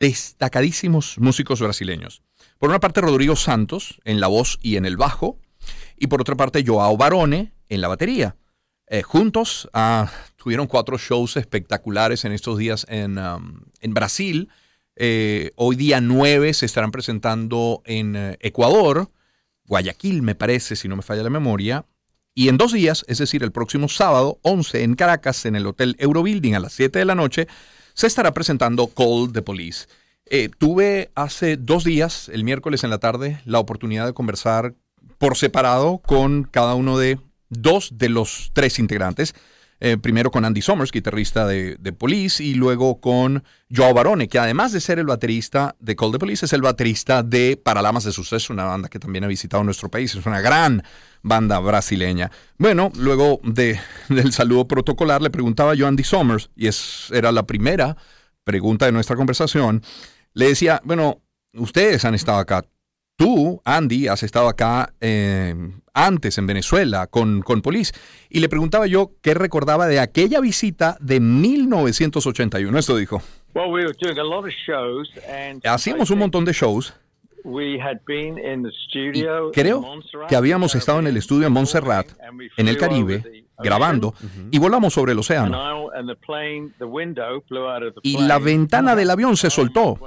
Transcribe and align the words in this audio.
destacadísimos 0.00 1.18
músicos 1.18 1.60
brasileños. 1.60 2.22
Por 2.58 2.70
una 2.70 2.80
parte, 2.80 3.00
Rodrigo 3.00 3.36
Santos 3.36 4.00
en 4.04 4.18
la 4.18 4.26
voz 4.26 4.58
y 4.62 4.76
en 4.76 4.86
el 4.86 4.96
bajo, 4.96 5.38
y 5.96 6.08
por 6.08 6.20
otra 6.22 6.34
parte, 6.34 6.64
Joao 6.66 6.96
Barone 6.96 7.52
en 7.68 7.80
la 7.80 7.88
batería. 7.88 8.36
Eh, 8.88 9.02
juntos 9.02 9.68
ah, 9.72 10.10
tuvieron 10.34 10.66
cuatro 10.66 10.98
shows 10.98 11.36
espectaculares 11.36 12.24
en 12.24 12.32
estos 12.32 12.58
días 12.58 12.86
en, 12.88 13.18
um, 13.18 13.60
Brasil. 13.88 14.48
Eh, 14.96 15.52
hoy 15.54 15.76
día 15.76 16.00
nueve 16.00 16.52
se 16.54 16.66
estarán 16.66 16.90
presentando 16.90 17.82
en 17.84 18.16
eh, 18.16 18.36
Ecuador, 18.40 19.12
Guayaquil 19.66 20.22
me 20.22 20.34
parece, 20.34 20.74
si 20.74 20.88
no 20.88 20.96
me 20.96 21.02
falla 21.02 21.22
la 21.22 21.30
memoria. 21.30 21.86
Y 22.34 22.48
en 22.48 22.56
dos 22.56 22.72
días, 22.72 23.04
es 23.06 23.18
decir, 23.18 23.42
el 23.44 23.52
próximo 23.52 23.88
sábado 23.88 24.40
11 24.42 24.82
en 24.82 24.94
Caracas, 24.94 25.46
en 25.46 25.54
el 25.54 25.66
Hotel 25.66 25.94
Eurobuilding 25.98 26.54
a 26.54 26.60
las 26.60 26.72
7 26.72 26.98
de 26.98 27.04
la 27.04 27.14
noche, 27.14 27.46
se 27.94 28.06
estará 28.06 28.32
presentando 28.32 28.88
Call 28.88 29.32
the 29.32 29.42
Police. 29.42 29.86
tuve 30.58 31.10
hace 31.14 31.56
dos 31.56 31.84
días, 31.84 32.28
el 32.28 32.44
miércoles 32.44 32.84
en 32.84 32.90
la 32.90 32.98
tarde, 32.98 33.40
la 33.44 33.58
oportunidad 33.58 34.06
de 34.06 34.12
conversar 34.12 34.74
por 35.18 35.36
separado 35.36 35.98
con 35.98 36.44
cada 36.44 36.74
uno 36.74 36.98
de 36.98 37.18
dos 37.48 37.90
de 37.98 38.08
los 38.08 38.50
tres 38.52 38.78
integrantes. 38.78 39.34
Eh, 39.82 39.96
primero 39.96 40.30
con 40.30 40.44
Andy 40.44 40.60
Summers, 40.60 40.92
guitarrista 40.92 41.46
de, 41.46 41.94
Police, 41.98 42.44
y 42.44 42.52
luego 42.52 43.00
con 43.00 43.42
Joao 43.74 43.94
Barone, 43.94 44.28
que 44.28 44.38
además 44.38 44.72
de 44.72 44.80
ser 44.80 44.98
el 44.98 45.06
baterista 45.06 45.74
de 45.80 45.96
Call 45.96 46.12
the 46.12 46.18
Police, 46.18 46.44
es 46.44 46.52
el 46.52 46.60
baterista 46.60 47.22
de 47.22 47.56
Paralamas 47.56 48.04
de 48.04 48.12
Suceso, 48.12 48.52
una 48.52 48.64
banda 48.64 48.90
que 48.90 48.98
también 48.98 49.24
ha 49.24 49.26
visitado 49.26 49.64
nuestro 49.64 49.90
país. 49.90 50.14
Es 50.14 50.26
una 50.26 50.42
gran 50.42 50.82
banda 51.22 51.58
brasileña. 51.60 52.30
Bueno, 52.58 52.92
luego 52.98 53.40
de, 53.42 53.80
del 54.10 54.32
saludo 54.32 54.68
protocolar, 54.68 55.22
le 55.22 55.30
preguntaba 55.30 55.74
yo 55.74 55.86
a 55.86 55.88
Andy 55.88 56.04
Summers, 56.04 56.50
y 56.54 56.66
es, 56.66 57.08
era 57.10 57.32
la 57.32 57.44
primera 57.44 57.96
pregunta 58.44 58.84
de 58.84 58.92
nuestra 58.92 59.16
conversación. 59.16 59.82
Le 60.34 60.48
decía, 60.48 60.82
bueno, 60.84 61.22
ustedes 61.54 62.04
han 62.04 62.14
estado 62.14 62.38
acá 62.38 62.66
Tú, 63.20 63.60
Andy, 63.66 64.08
has 64.08 64.22
estado 64.22 64.48
acá 64.48 64.94
eh, 64.98 65.54
antes 65.92 66.38
en 66.38 66.46
Venezuela 66.46 67.06
con, 67.06 67.42
con 67.42 67.60
Police 67.60 67.92
y 68.30 68.40
le 68.40 68.48
preguntaba 68.48 68.86
yo 68.86 69.10
qué 69.20 69.34
recordaba 69.34 69.86
de 69.88 70.00
aquella 70.00 70.40
visita 70.40 70.96
de 71.00 71.20
1981. 71.20 72.78
Esto 72.78 72.96
dijo. 72.96 73.20
Hacíamos 75.64 76.10
un 76.10 76.18
montón 76.18 76.46
de 76.46 76.54
shows 76.54 76.94
creo 79.52 79.84
que 80.28 80.36
habíamos 80.36 80.74
estado 80.74 80.98
en 81.00 81.06
el 81.06 81.16
estudio 81.16 81.46
en 81.46 81.52
Montserrat, 81.52 82.08
en 82.56 82.68
el 82.68 82.76
Caribe, 82.76 83.44
grabando, 83.58 84.14
y 84.50 84.58
volamos 84.58 84.94
sobre 84.94 85.12
el 85.12 85.18
océano. 85.18 85.90
Y 88.02 88.18
la 88.18 88.38
ventana 88.38 88.96
del 88.96 89.10
avión 89.10 89.36
se 89.36 89.50
soltó. 89.50 89.98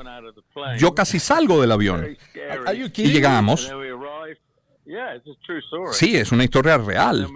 Yo 0.78 0.94
casi 0.96 1.20
salgo 1.20 1.62
del 1.62 1.72
avión. 1.72 2.18
Y 2.96 3.08
llegamos. 3.12 3.72
Sí, 5.92 6.18
es 6.18 6.32
una 6.32 6.44
historia 6.44 6.78
real. 6.78 7.28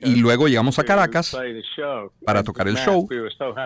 Y 0.00 0.16
luego 0.16 0.46
llegamos 0.46 0.78
a 0.78 0.84
Caracas 0.84 1.36
para 2.24 2.42
tocar 2.44 2.68
el 2.68 2.76
show. 2.76 3.08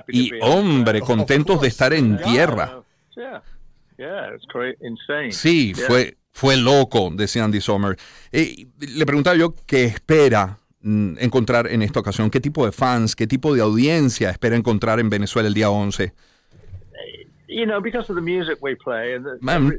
Y 0.08 0.30
hombre, 0.40 1.00
contentos 1.00 1.60
de 1.60 1.68
estar 1.68 1.92
en 1.92 2.18
tierra. 2.18 2.80
Sí, 5.32 5.74
fue, 5.74 6.16
fue 6.32 6.56
loco, 6.56 7.10
decía 7.14 7.44
Andy 7.44 7.60
Sommer. 7.60 7.96
Eh, 8.32 8.66
le 8.78 9.06
preguntaba 9.06 9.36
yo 9.36 9.54
qué 9.66 9.84
espera 9.84 10.58
mm, 10.80 11.14
encontrar 11.18 11.66
en 11.68 11.82
esta 11.82 12.00
ocasión, 12.00 12.30
qué 12.30 12.40
tipo 12.40 12.64
de 12.64 12.72
fans, 12.72 13.16
qué 13.16 13.26
tipo 13.26 13.54
de 13.54 13.62
audiencia 13.62 14.30
espera 14.30 14.56
encontrar 14.56 15.00
en 15.00 15.08
Venezuela 15.08 15.48
el 15.48 15.54
día 15.54 15.70
11. 15.70 16.12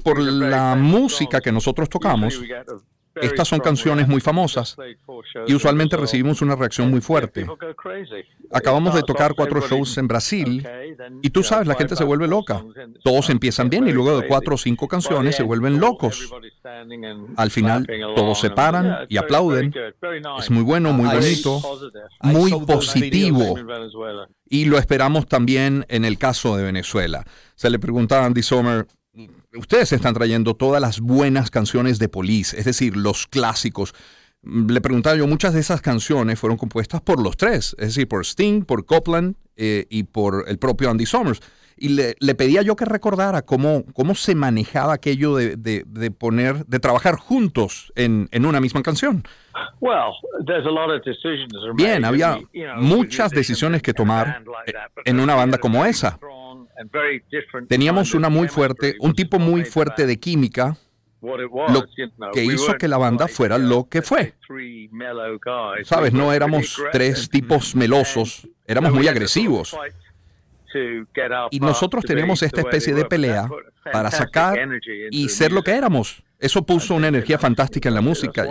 por 0.03 0.19
la 0.19 0.75
música 0.75 1.41
que 1.41 1.51
nosotros 1.51 1.89
tocamos, 1.89 2.41
estas 3.21 3.47
son 3.47 3.59
canciones 3.59 4.07
muy 4.07 4.21
famosas 4.21 4.75
y 5.47 5.53
usualmente 5.53 5.97
recibimos 5.97 6.41
una 6.41 6.55
reacción 6.55 6.89
muy 6.89 7.01
fuerte. 7.01 7.45
Acabamos 8.51 8.95
de 8.95 9.03
tocar 9.03 9.33
cuatro 9.35 9.61
shows 9.61 9.97
en 9.97 10.07
Brasil 10.07 10.67
y 11.21 11.29
tú 11.29 11.43
sabes, 11.43 11.67
la 11.67 11.75
gente 11.75 11.95
se 11.95 12.03
vuelve 12.03 12.27
loca. 12.27 12.63
Todos 13.03 13.29
empiezan 13.29 13.69
bien 13.69 13.87
y 13.87 13.91
luego 13.91 14.19
de 14.19 14.27
cuatro 14.27 14.55
o 14.55 14.57
cinco 14.57 14.87
canciones 14.87 15.35
se 15.35 15.43
vuelven 15.43 15.79
locos. 15.79 16.31
Al 17.35 17.51
final 17.51 17.87
todos 18.15 18.39
se 18.39 18.49
paran 18.49 19.05
y 19.09 19.17
aplauden. 19.17 19.73
Es 20.39 20.49
muy 20.49 20.63
bueno, 20.63 20.93
muy 20.93 21.07
bonito, 21.07 21.61
muy 22.21 22.51
positivo. 22.65 23.55
Y 24.49 24.65
lo 24.65 24.77
esperamos 24.77 25.27
también 25.27 25.85
en 25.89 26.05
el 26.05 26.17
caso 26.17 26.55
de 26.55 26.63
Venezuela. 26.63 27.25
Se 27.55 27.69
le 27.69 27.79
preguntaba 27.79 28.23
a 28.23 28.25
Andy 28.27 28.43
Sommer, 28.43 28.87
ustedes 29.55 29.91
están 29.91 30.13
trayendo 30.13 30.55
todas 30.55 30.81
las 30.81 30.99
buenas 30.99 31.49
canciones 31.51 31.99
de 31.99 32.09
Police, 32.09 32.57
es 32.57 32.65
decir, 32.65 32.95
los 32.95 33.27
clásicos. 33.27 33.93
Le 34.43 34.81
preguntaba 34.81 35.15
yo, 35.15 35.27
muchas 35.27 35.53
de 35.53 35.59
esas 35.59 35.81
canciones 35.81 36.39
fueron 36.39 36.57
compuestas 36.57 37.01
por 37.01 37.21
los 37.21 37.37
tres, 37.37 37.75
es 37.79 37.87
decir, 37.87 38.07
por 38.07 38.25
Sting, 38.25 38.63
por 38.63 38.85
Copland 38.85 39.35
eh, 39.55 39.85
y 39.89 40.03
por 40.03 40.45
el 40.47 40.57
propio 40.57 40.89
Andy 40.89 41.05
Summers. 41.05 41.41
Y 41.79 41.89
le, 41.89 42.35
pedía 42.35 42.63
yo 42.63 42.75
que 42.75 42.85
recordara 42.85 43.43
cómo, 43.43 43.83
cómo 43.93 44.15
se 44.15 44.33
manejaba 44.33 44.93
aquello 44.93 45.35
de, 45.35 46.11
poner, 46.17 46.65
de 46.65 46.79
trabajar 46.79 47.17
juntos 47.17 47.93
en, 47.95 48.27
en 48.31 48.47
una 48.47 48.59
misma 48.59 48.81
canción. 48.81 49.23
Bien, 51.75 52.03
había 52.03 52.39
muchas 52.77 53.31
decisiones 53.31 53.83
que 53.83 53.93
tomar 53.93 54.43
en 55.05 55.19
una 55.19 55.35
banda 55.35 55.59
como 55.59 55.85
esa. 55.85 56.17
Teníamos 57.67 58.13
una 58.13 58.29
muy 58.29 58.47
fuerte, 58.47 58.95
un 58.99 59.13
tipo 59.13 59.39
muy 59.39 59.65
fuerte 59.65 60.05
de 60.05 60.19
química, 60.19 60.77
lo 61.21 61.85
que 62.33 62.43
hizo 62.43 62.75
que 62.77 62.87
la 62.87 62.97
banda 62.97 63.27
fuera 63.27 63.57
lo 63.57 63.87
que 63.89 64.01
fue. 64.01 64.35
Sabes, 65.83 66.13
no 66.13 66.31
éramos 66.31 66.81
tres 66.91 67.29
tipos 67.29 67.75
melosos, 67.75 68.47
éramos 68.65 68.93
muy 68.93 69.07
agresivos. 69.07 69.75
Y 71.51 71.59
nosotros 71.59 72.03
teníamos 72.05 72.43
esta 72.43 72.61
especie 72.61 72.93
de 72.93 73.05
pelea 73.05 73.49
para 73.91 74.11
sacar 74.11 74.57
y 75.11 75.29
ser 75.29 75.51
lo 75.51 75.63
que 75.63 75.71
éramos. 75.71 76.23
Eso 76.39 76.63
puso 76.65 76.93
una 76.93 77.07
energía 77.07 77.39
fantástica 77.39 77.89
en 77.89 77.95
la 77.95 78.01
música. 78.01 78.45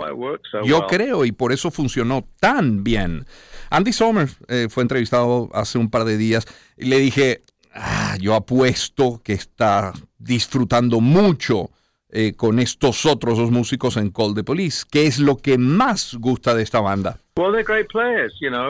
Yo 0.65 0.87
creo, 0.87 1.23
y 1.23 1.31
por 1.31 1.53
eso 1.53 1.71
funcionó 1.71 2.27
tan 2.39 2.83
bien. 2.83 3.25
Andy 3.69 3.93
Somers 3.93 4.37
eh, 4.47 4.67
fue 4.69 4.83
entrevistado 4.83 5.49
hace 5.53 5.77
un 5.77 5.89
par 5.89 6.03
de 6.03 6.17
días 6.17 6.45
y 6.75 6.85
le 6.85 6.99
dije, 6.99 7.43
ah, 7.77 8.17
yo 8.19 8.33
apuesto 8.35 9.21
que 9.23 9.33
está 9.33 9.93
disfrutando 10.17 10.99
mucho 10.99 11.71
eh, 12.09 12.33
con 12.35 12.59
estos 12.59 13.05
otros 13.05 13.37
dos 13.37 13.51
músicos 13.51 13.97
en 13.97 14.11
Call 14.11 14.33
the 14.33 14.43
Police. 14.43 14.85
¿Qué 14.89 15.07
es 15.07 15.19
lo 15.19 15.37
que 15.37 15.57
más 15.57 16.15
gusta 16.15 16.55
de 16.55 16.63
esta 16.63 16.79
banda? 16.79 17.19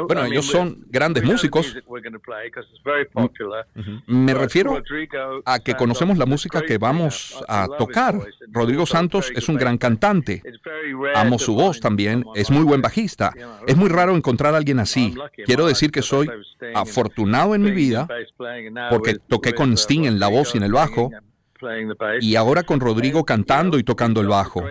Bueno, 0.07 0.25
ellos 0.25 0.45
son 0.45 0.83
grandes 0.87 1.23
músicos. 1.23 1.77
Me 4.07 4.33
refiero 4.33 4.83
a 5.45 5.59
que 5.59 5.75
conocemos 5.75 6.17
la 6.17 6.25
música 6.25 6.61
que 6.63 6.77
vamos 6.77 7.41
a 7.47 7.67
tocar. 7.77 8.15
Rodrigo 8.49 8.85
Santos 8.85 9.31
es 9.33 9.47
un 9.47 9.55
gran 9.55 9.77
cantante. 9.77 10.41
Amo 11.15 11.39
su 11.39 11.53
voz 11.53 11.79
también. 11.79 12.25
Es 12.35 12.49
muy 12.49 12.63
buen 12.63 12.81
bajista. 12.81 13.31
Es 13.67 13.77
muy 13.77 13.87
raro 13.87 14.15
encontrar 14.15 14.53
a 14.53 14.57
alguien 14.57 14.79
así. 14.79 15.13
Quiero 15.45 15.67
decir 15.67 15.91
que 15.91 16.01
soy 16.01 16.27
afortunado 16.73 17.55
en 17.55 17.61
mi 17.61 17.71
vida 17.71 18.07
porque 18.89 19.15
toqué 19.15 19.53
con 19.53 19.77
Sting 19.77 20.05
en 20.05 20.19
la 20.19 20.27
voz 20.27 20.55
y 20.55 20.57
en 20.57 20.63
el 20.63 20.73
bajo 20.73 21.11
y 22.21 22.35
ahora 22.35 22.63
con 22.63 22.79
Rodrigo 22.79 23.25
cantando 23.25 23.77
y 23.77 23.83
tocando 23.83 24.21
el 24.21 24.27
bajo. 24.27 24.63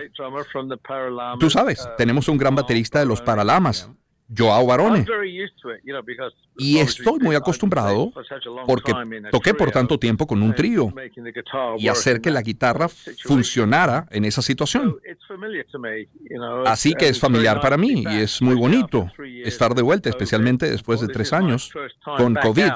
Tú 1.39 1.49
sabes, 1.49 1.87
tenemos 1.97 2.27
un 2.27 2.37
gran 2.37 2.55
baterista 2.55 2.99
de 2.99 3.05
los 3.05 3.21
Paralamas, 3.21 3.89
Joao 4.35 4.65
Barone. 4.65 5.05
Y 6.57 6.79
estoy 6.79 7.19
muy 7.19 7.35
acostumbrado 7.35 8.11
porque 8.65 8.93
toqué 9.31 9.53
por 9.53 9.71
tanto 9.71 9.97
tiempo 9.97 10.27
con 10.27 10.41
un 10.41 10.53
trío 10.53 10.93
y 11.77 11.87
hacer 11.87 12.19
que 12.19 12.31
la 12.31 12.41
guitarra 12.41 12.89
funcionara 13.23 14.07
en 14.11 14.25
esa 14.25 14.41
situación. 14.41 14.97
Así 16.65 16.93
que 16.93 17.07
es 17.07 17.19
familiar 17.19 17.61
para 17.61 17.77
mí 17.77 18.03
y 18.09 18.17
es 18.17 18.41
muy 18.41 18.55
bonito 18.55 19.09
estar 19.43 19.73
de 19.73 19.81
vuelta, 19.81 20.09
especialmente 20.09 20.69
después 20.69 20.99
de 20.99 21.07
tres 21.07 21.31
años 21.31 21.71
con 22.17 22.35
COVID. 22.35 22.71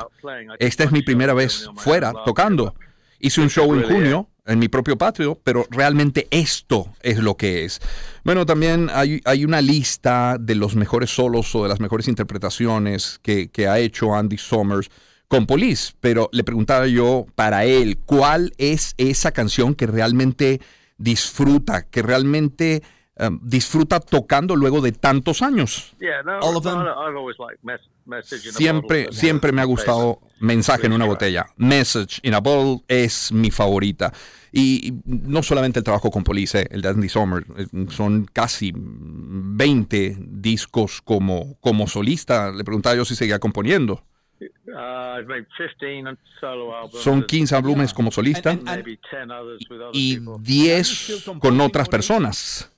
Esta 0.59 0.83
es 0.83 0.91
mi 0.91 1.01
primera 1.01 1.33
vez 1.33 1.69
fuera 1.75 2.13
tocando. 2.25 2.75
Hice 3.21 3.41
un 3.41 3.49
show 3.49 3.73
en 3.73 3.83
junio 3.83 4.27
en 4.45 4.59
mi 4.59 4.67
propio 4.67 4.97
patio, 4.97 5.39
pero 5.43 5.65
realmente 5.69 6.27
esto 6.31 6.87
es 7.01 7.19
lo 7.19 7.35
que 7.37 7.63
es. 7.63 7.79
Bueno, 8.23 8.45
también 8.45 8.89
hay, 8.91 9.21
hay 9.25 9.45
una 9.45 9.61
lista 9.61 10.37
de 10.39 10.55
los 10.55 10.75
mejores 10.75 11.13
solos 11.13 11.53
o 11.55 11.63
de 11.63 11.69
las 11.69 11.79
mejores 11.79 12.07
interpretaciones 12.07 13.19
que, 13.21 13.49
que 13.49 13.67
ha 13.67 13.79
hecho 13.79 14.15
Andy 14.15 14.37
Summers 14.37 14.89
con 15.27 15.45
Police, 15.45 15.93
pero 16.01 16.29
le 16.33 16.43
preguntaba 16.43 16.87
yo 16.87 17.25
para 17.35 17.63
él, 17.65 17.99
¿cuál 18.05 18.51
es 18.57 18.95
esa 18.97 19.31
canción 19.31 19.75
que 19.75 19.87
realmente 19.87 20.59
disfruta, 20.97 21.83
que 21.83 22.01
realmente 22.01 22.83
um, 23.17 23.39
disfruta 23.41 24.01
tocando 24.01 24.57
luego 24.57 24.81
de 24.81 24.91
tantos 24.91 25.41
años? 25.41 25.93
Yeah, 25.99 26.21
no, 26.23 26.39
All 26.39 26.57
of 26.57 26.63
them. 26.63 26.79
I've 26.79 27.15
always 27.15 27.37
liked 27.39 27.63
Siempre, 28.23 29.07
siempre 29.11 29.51
me 29.51 29.61
ha 29.61 29.65
gustado 29.65 30.19
Mensaje 30.41 30.87
en 30.87 30.93
una 30.93 31.05
botella. 31.05 31.45
Message 31.57 32.19
in 32.23 32.33
a 32.33 32.39
Bottle 32.39 32.83
es 32.87 33.31
mi 33.31 33.51
favorita. 33.51 34.11
Y 34.51 34.91
no 35.05 35.43
solamente 35.43 35.79
el 35.79 35.83
trabajo 35.85 36.09
con 36.09 36.23
Police, 36.23 36.67
el 36.71 36.81
de 36.81 36.89
Andy 36.89 37.09
Sommer, 37.09 37.45
eh, 37.57 37.67
son 37.89 38.25
casi 38.25 38.73
20 38.75 40.17
discos 40.19 41.01
como, 41.03 41.57
como 41.61 41.87
solista. 41.87 42.51
Le 42.51 42.63
preguntaba 42.63 42.95
yo 42.95 43.05
si 43.05 43.15
seguía 43.15 43.37
componiendo. 43.37 44.03
Uh, 44.41 45.21
son 46.93 47.23
15 47.23 47.55
álbumes 47.55 47.93
como 47.93 48.09
solista 48.09 48.57
y 49.93 50.19
10 50.39 51.23
con 51.39 51.61
otras 51.61 51.87
personas. 51.87 52.73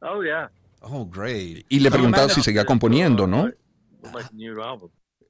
Oh, 0.00 0.22
yeah. 0.22 0.48
Oh, 0.82 1.04
great. 1.04 1.66
Y 1.68 1.80
le 1.80 1.90
preguntaba 1.90 2.28
si 2.28 2.42
seguía 2.42 2.64
componiendo, 2.64 3.26
¿no? 3.26 3.50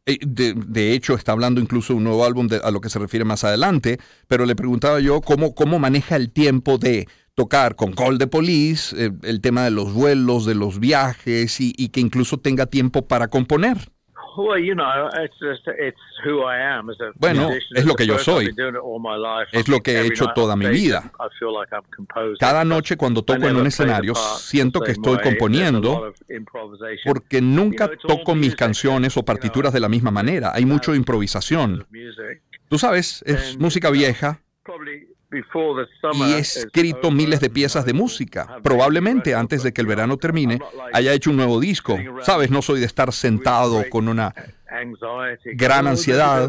Eh, 0.06 0.18
de, 0.24 0.92
hecho, 0.92 1.14
está 1.14 1.32
hablando 1.32 1.60
incluso 1.60 1.92
de 1.92 1.98
un 1.98 2.04
nuevo 2.04 2.24
álbum 2.24 2.48
a 2.62 2.70
lo 2.70 2.80
que 2.80 2.88
se 2.88 2.98
refiere 2.98 3.24
más 3.24 3.42
adelante, 3.42 3.98
pero 4.28 4.46
le 4.46 4.54
preguntaba 4.54 5.00
yo 5.00 5.20
cómo, 5.20 5.54
cómo 5.54 5.78
maneja 5.78 6.14
el 6.14 6.30
tiempo 6.30 6.78
de 6.78 7.08
tocar 7.34 7.74
con 7.74 7.92
Call 7.92 8.18
the 8.18 8.28
Police, 8.28 8.94
eh, 8.96 9.10
el 9.22 9.40
tema 9.40 9.64
de 9.64 9.72
los 9.72 9.92
vuelos, 9.92 10.46
de 10.46 10.54
los 10.54 10.78
viajes 10.78 11.56
y 11.60 11.88
que 11.88 12.00
incluso 12.00 12.38
tenga 12.38 12.66
tiempo 12.66 13.08
para 13.08 13.28
componer. 13.28 13.95
Bueno, 17.16 17.50
es 17.50 17.84
lo 17.84 17.94
que 17.94 18.06
yo 18.06 18.18
soy. 18.18 18.54
Es 19.52 19.68
lo 19.68 19.80
que 19.80 19.92
he 19.92 20.06
hecho 20.06 20.28
toda 20.34 20.56
mi 20.56 20.66
vida. 20.66 21.10
Cada 22.38 22.64
noche 22.64 22.96
cuando 22.96 23.22
toco 23.22 23.46
en 23.46 23.56
un 23.56 23.66
escenario 23.66 24.14
siento 24.14 24.80
que 24.80 24.92
estoy 24.92 25.18
componiendo 25.18 26.12
porque 27.04 27.40
nunca 27.40 27.90
toco 27.96 28.34
mis 28.34 28.54
canciones 28.54 29.16
o 29.16 29.24
partituras 29.24 29.72
de 29.72 29.80
la 29.80 29.88
misma 29.88 30.10
manera. 30.10 30.52
Hay 30.54 30.64
mucho 30.64 30.94
improvisación. 30.94 31.86
Tú 32.68 32.78
sabes, 32.78 33.22
es 33.26 33.58
música 33.58 33.90
vieja 33.90 34.40
y 36.12 36.32
he 36.32 36.38
escrito 36.38 37.10
miles 37.10 37.40
de 37.40 37.50
piezas 37.50 37.84
de 37.84 37.92
música. 37.92 38.58
Probablemente 38.62 39.34
antes 39.34 39.62
de 39.62 39.72
que 39.72 39.80
el 39.80 39.86
verano 39.86 40.16
termine 40.16 40.58
haya 40.92 41.12
hecho 41.12 41.30
un 41.30 41.36
nuevo 41.36 41.60
disco. 41.60 41.98
Sabes, 42.22 42.50
no 42.50 42.62
soy 42.62 42.80
de 42.80 42.86
estar 42.86 43.12
sentado 43.12 43.84
con 43.90 44.08
una 44.08 44.34
gran 45.44 45.86
ansiedad 45.86 46.48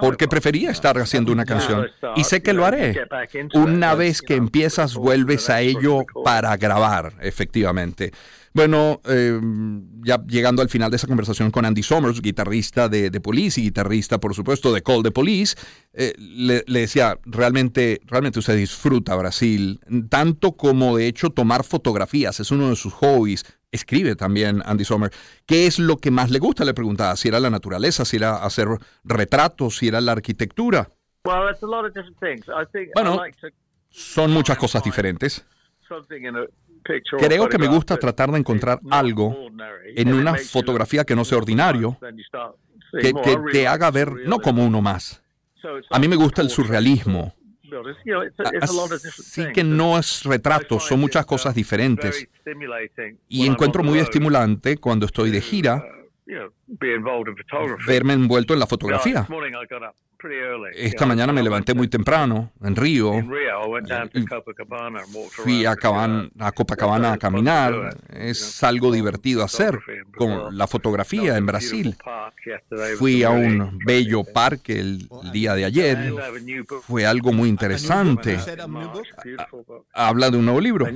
porque 0.00 0.28
prefería 0.28 0.70
estar 0.70 0.98
haciendo 0.98 1.32
una 1.32 1.44
canción 1.44 1.88
y 2.16 2.24
sé 2.24 2.42
que 2.42 2.52
lo 2.52 2.64
haré. 2.64 3.06
Una 3.54 3.94
vez 3.94 4.22
que 4.22 4.36
empiezas 4.36 4.94
vuelves 4.94 5.50
a 5.50 5.60
ello 5.60 6.04
para 6.24 6.56
grabar, 6.56 7.14
efectivamente. 7.20 8.12
Bueno, 8.56 9.02
eh, 9.04 9.38
ya 10.02 10.24
llegando 10.26 10.62
al 10.62 10.70
final 10.70 10.90
de 10.90 10.96
esa 10.96 11.06
conversación 11.06 11.50
con 11.50 11.66
Andy 11.66 11.82
Summers, 11.82 12.22
guitarrista 12.22 12.88
de, 12.88 13.10
de 13.10 13.20
Police 13.20 13.60
y 13.60 13.64
guitarrista, 13.64 14.16
por 14.18 14.34
supuesto, 14.34 14.72
de 14.72 14.82
Call 14.82 15.02
the 15.02 15.10
Police, 15.10 15.56
eh, 15.92 16.14
le, 16.16 16.62
decía, 16.66 17.18
realmente, 17.26 18.00
realmente 18.06 18.38
usted 18.38 18.56
disfruta 18.56 19.14
Brasil, 19.14 19.78
tanto 20.08 20.52
como 20.52 20.96
de 20.96 21.06
hecho 21.06 21.28
tomar 21.28 21.64
fotografías, 21.64 22.40
es 22.40 22.50
uno 22.50 22.70
de 22.70 22.76
sus 22.76 22.94
hobbies. 22.94 23.44
Escribe 23.70 24.16
también 24.16 24.62
Andy 24.64 24.86
Sommer. 24.86 25.12
¿Qué 25.44 25.66
es 25.66 25.78
lo 25.78 25.98
que 25.98 26.10
más 26.10 26.30
le 26.30 26.38
gusta? 26.38 26.64
Le 26.64 26.72
preguntaba, 26.72 27.14
si 27.16 27.28
era 27.28 27.38
la 27.40 27.50
naturaleza, 27.50 28.06
si 28.06 28.16
era 28.16 28.36
hacer 28.36 28.68
retratos, 29.04 29.76
si 29.76 29.88
era 29.88 30.00
la 30.00 30.12
arquitectura. 30.12 30.88
Bueno, 32.94 33.20
son 33.90 34.30
muchas 34.30 34.56
cosas 34.56 34.82
diferentes. 34.82 35.44
Creo 37.18 37.48
que 37.48 37.58
me 37.58 37.66
gusta 37.66 37.96
tratar 37.96 38.30
de 38.30 38.38
encontrar 38.38 38.80
algo 38.90 39.48
en 39.84 40.14
una 40.14 40.34
fotografía 40.34 41.04
que 41.04 41.16
no 41.16 41.24
sea 41.24 41.38
ordinario, 41.38 41.98
que, 43.00 43.12
te 43.52 43.66
haga 43.66 43.90
ver 43.90 44.12
no 44.26 44.38
como 44.38 44.64
uno 44.64 44.80
más. 44.80 45.22
A 45.90 45.98
mí 45.98 46.08
me 46.08 46.16
gusta 46.16 46.42
el 46.42 46.50
surrealismo. 46.50 47.34
Sí 49.10 49.44
que 49.52 49.64
no 49.64 49.98
es 49.98 50.22
retrato, 50.24 50.78
son 50.78 51.00
muchas 51.00 51.26
cosas 51.26 51.54
diferentes. 51.54 52.28
Y 53.28 53.46
encuentro 53.46 53.82
muy 53.82 53.98
estimulante 53.98 54.78
cuando 54.78 55.06
estoy 55.06 55.30
de 55.30 55.40
gira 55.40 55.84
verme 57.86 58.12
envuelto 58.14 58.54
en 58.54 58.60
la 58.60 58.66
fotografía. 58.66 59.26
Esta 60.74 61.06
mañana 61.06 61.32
me 61.32 61.42
levanté 61.42 61.74
muy 61.74 61.88
temprano 61.88 62.52
en 62.62 62.76
Río. 62.76 63.12
Fui 65.30 65.64
a, 65.64 65.72
a 65.72 66.52
Copacabana 66.52 67.12
a 67.12 67.18
caminar. 67.18 67.96
Es 68.10 68.62
algo 68.62 68.92
divertido 68.92 69.42
hacer 69.44 69.78
con 70.16 70.56
la 70.56 70.66
fotografía 70.66 71.36
en 71.36 71.46
Brasil. 71.46 71.96
Fui 72.98 73.22
a 73.22 73.30
un 73.30 73.78
bello 73.84 74.24
parque 74.24 74.78
el 74.80 75.08
día 75.32 75.54
de 75.54 75.64
ayer. 75.64 76.12
Fue 76.82 77.06
algo 77.06 77.32
muy 77.32 77.48
interesante. 77.48 78.38
Habla 79.92 80.30
de 80.30 80.36
un 80.38 80.44
nuevo 80.44 80.60
libro 80.60 80.86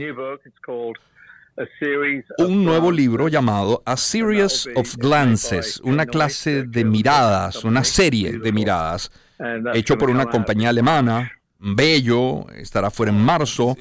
un 2.39 2.65
nuevo 2.65 2.91
libro 2.91 3.29
llamado 3.29 3.83
A 3.85 3.97
Series 3.97 4.69
of 4.75 4.97
Glances, 4.97 5.81
una 5.85 6.07
clase 6.07 6.65
de 6.65 6.85
miradas, 6.85 7.65
una 7.65 7.85
serie 7.85 8.39
de 8.39 8.53
miradas, 8.53 9.11
hecho 9.75 9.99
por 9.99 10.11
una 10.11 10.27
compañía 10.27 10.71
alemana. 10.71 11.33
Bello, 11.62 12.47
estará 12.55 12.91
fuera 12.91 13.12
en 13.12 13.23
marzo. 13.23 13.77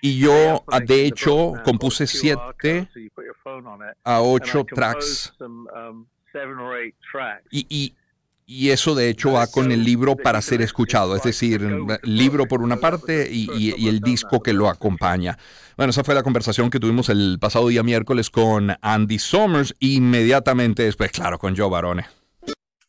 Y, 0.00 0.18
yo, 0.18 0.64
de 0.86 1.06
hecho, 1.06 1.52
compuse 1.62 2.06
siete 2.06 2.88
a 4.04 4.22
ocho 4.22 4.64
tracks. 4.64 5.34
y, 7.50 7.66
y 7.68 7.94
eso 8.46 8.94
de 8.94 9.08
hecho 9.08 9.32
va 9.32 9.46
con 9.46 9.72
el 9.72 9.84
libro 9.84 10.16
para 10.16 10.42
ser 10.42 10.62
escuchado, 10.62 11.16
es 11.16 11.22
decir, 11.22 11.62
libro 12.02 12.46
por 12.46 12.62
una 12.62 12.76
parte 12.76 13.28
y, 13.30 13.88
el 13.88 14.00
disco 14.00 14.42
que 14.42 14.52
lo 14.52 14.68
acompaña. 14.68 15.38
Bueno, 15.76 15.90
esa 15.90 16.04
fue 16.04 16.14
la 16.14 16.22
conversación 16.22 16.70
que 16.70 16.80
tuvimos 16.80 17.08
el 17.08 17.38
pasado 17.40 17.68
día 17.68 17.82
miércoles 17.82 18.30
con 18.30 18.72
Andy 18.80 19.18
Somers, 19.18 19.74
inmediatamente 19.78 20.82
después, 20.84 21.10
claro, 21.10 21.38
con 21.38 21.56
Joe 21.56 21.70
Barone. 21.70 22.06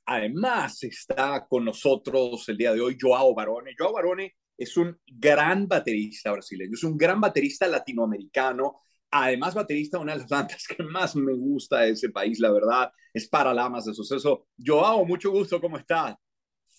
Además 0.05 0.83
está 0.83 1.45
con 1.47 1.65
nosotros 1.65 2.47
el 2.50 2.57
día 2.57 2.73
de 2.73 2.81
hoy 2.81 2.97
Joao 3.00 3.33
Barone. 3.33 3.71
Joao 3.77 3.94
Barone 3.94 4.35
es 4.57 4.75
un 4.75 5.00
gran 5.07 5.67
baterista 5.67 6.31
brasileño, 6.31 6.73
es 6.73 6.83
un 6.83 6.97
gran 6.97 7.21
baterista 7.21 7.67
latinoamericano 7.67 8.81
Además, 9.15 9.54
baterista, 9.54 10.00
una 10.00 10.13
de 10.13 10.21
las 10.21 10.27
bandas 10.27 10.65
que 10.68 10.81
más 10.81 11.15
me 11.15 11.33
gusta 11.33 11.81
de 11.81 11.92
ese 11.92 12.10
país, 12.10 12.39
la 12.39 12.51
verdad, 12.51 12.92
es 13.13 13.27
Paralamas 13.27 13.86
de 13.86 13.94
Suceso. 13.94 14.48
Joao, 14.57 15.06
mucho 15.06 15.30
gusto, 15.30 15.62
¿cómo 15.62 15.77
estás? 15.77 16.15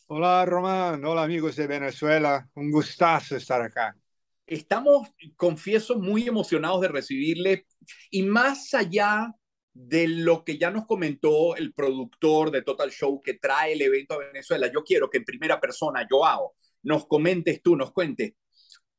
Hola, 0.08 0.44
Román. 0.44 1.04
Hola, 1.04 1.22
amigos 1.22 1.54
de 1.54 1.68
Venezuela. 1.68 2.44
Un 2.54 2.72
gustazo 2.72 3.36
estar 3.36 3.62
acá. 3.62 3.96
Estamos, 4.44 5.10
confieso, 5.36 5.96
muy 5.96 6.26
emocionados 6.26 6.80
de 6.80 6.88
recibirle 6.88 7.66
y 8.10 8.24
más 8.24 8.74
allá 8.74 9.32
de 9.72 10.08
lo 10.08 10.42
que 10.42 10.58
ya 10.58 10.72
nos 10.72 10.86
comentó 10.86 11.54
el 11.54 11.72
productor 11.72 12.50
de 12.50 12.62
Total 12.62 12.90
Show 12.90 13.22
que 13.22 13.34
trae 13.34 13.74
el 13.74 13.82
evento 13.82 14.14
a 14.14 14.26
Venezuela, 14.26 14.68
yo 14.72 14.82
quiero 14.82 15.08
que 15.08 15.18
en 15.18 15.24
primera 15.24 15.60
persona, 15.60 16.04
Joao, 16.10 16.54
nos 16.82 17.06
comentes 17.06 17.62
tú, 17.62 17.76
nos 17.76 17.92
cuentes 17.92 18.32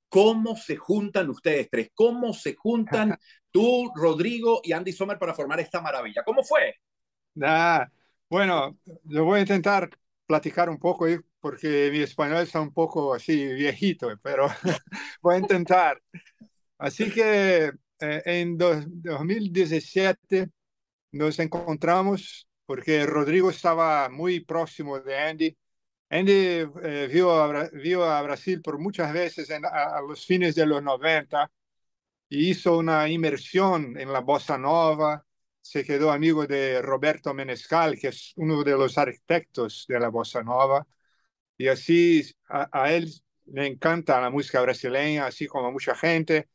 ¿Cómo 0.10 0.56
se 0.56 0.76
juntan 0.76 1.30
ustedes 1.30 1.70
tres? 1.70 1.90
¿Cómo 1.94 2.34
se 2.34 2.56
juntan 2.56 3.18
tú, 3.52 3.92
Rodrigo 3.96 4.62
y 4.64 4.72
Andy 4.72 4.94
Sommer 4.94 5.18
para 5.18 5.34
formar 5.34 5.60
esta 5.60 5.82
maravilla? 5.82 6.24
¿Cómo 6.24 6.44
fue? 6.44 6.76
Ah, 7.42 7.88
bueno, 8.30 8.78
yo 9.04 9.26
voy 9.26 9.40
a 9.40 9.42
intentar 9.42 9.90
platicar 10.26 10.70
un 10.70 10.80
poco 10.80 11.06
porque 11.40 11.90
mi 11.92 12.00
español 12.00 12.44
está 12.44 12.60
un 12.60 12.74
poco 12.74 13.14
así 13.14 13.46
viejito, 13.54 14.10
pero 14.22 14.48
voy 15.22 15.36
a 15.36 15.40
intentar. 15.40 16.02
Así 16.78 17.12
que 17.12 17.72
eh, 18.00 18.22
en 18.26 18.58
2017 18.58 20.50
nos 21.12 21.40
encontramos 21.40 22.48
porque 22.66 23.06
Rodrigo 23.06 23.50
estaba 23.50 24.10
muy 24.10 24.40
próximo 24.40 25.00
de 25.00 25.18
Andy 25.18 25.58
Andy 26.10 26.34
eh, 26.84 27.08
vio, 27.12 27.32
a, 28.04 28.22
Brasil 28.22 28.62
por 28.62 28.78
muchas 28.80 29.12
veces 29.12 29.50
a, 29.52 30.02
los 30.02 30.26
fines 30.26 30.56
de 30.56 30.66
los 30.66 30.82
90 30.84 31.52
y 32.30 32.50
hizo 32.52 32.78
una 32.78 33.08
inmersión 33.10 33.98
en 34.00 34.14
la 34.14 34.22
bossa 34.22 34.58
nova. 34.58 35.26
Se 35.62 35.84
quedó 35.84 36.12
amigo 36.12 36.46
de 36.48 36.82
Roberto 36.82 37.34
Menescal, 37.34 37.98
que 38.00 38.10
es 38.10 38.34
uno 38.38 38.64
de 38.64 38.72
los 38.74 38.98
arquitectos 38.98 39.86
de 39.88 40.00
la 40.00 40.10
bossa 40.10 40.44
nova. 40.44 40.88
Y 41.58 41.68
así 41.70 42.24
a, 42.50 42.92
él 42.94 43.12
le 43.48 43.68
encanta 43.68 44.22
la 44.22 44.30
música 44.30 44.62
brasileña, 44.62 45.28
así 45.28 45.48
como 45.48 45.68
a 45.68 45.72
mucha 45.72 45.96
gente. 45.96 46.50